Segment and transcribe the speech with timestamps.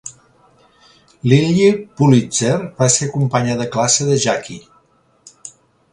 [1.31, 1.67] Lilly
[1.99, 4.61] Pulitzer va ser companya de classe de Jackie.